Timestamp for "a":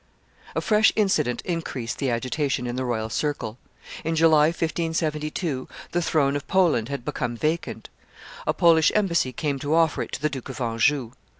0.55-0.61, 8.47-8.51